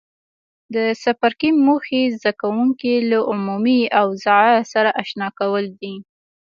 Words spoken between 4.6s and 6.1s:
سره آشنا کول دي.